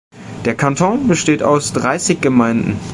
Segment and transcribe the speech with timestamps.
[0.45, 2.79] Der Kanton besteht aus dreißig Gemeinden.